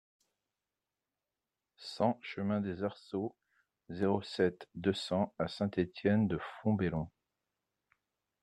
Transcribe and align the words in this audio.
cent 1.77 2.17
chemin 2.23 2.59
des 2.59 2.81
Arceaux, 2.81 3.35
zéro 3.89 4.23
sept, 4.23 4.67
deux 4.73 4.95
cents 4.95 5.31
à 5.37 5.47
Saint-Étienne-de-Fontbellon 5.47 7.07